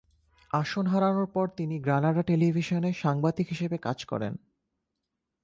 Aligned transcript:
আসন 0.51 0.85
হারানোর 0.87 1.27
পর 1.33 1.45
তিনি 1.57 1.75
গ্রানাডা 1.79 2.23
টেলিভিশনে 2.23 2.89
সাংবাদিক 2.93 3.47
হিসেবে 3.49 3.77
কাজ 3.77 3.99
করেন। 4.05 4.33